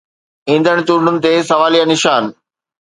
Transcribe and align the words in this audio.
ايندڙ 0.49 0.77
چونڊن 0.87 1.15
تي 1.23 1.31
سواليه 1.49 1.83
نشان. 1.91 2.23